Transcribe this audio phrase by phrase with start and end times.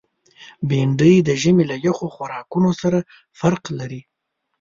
[0.67, 2.99] بېنډۍ د ژمي له یخو خوراکونو سره
[3.39, 4.01] فرق لري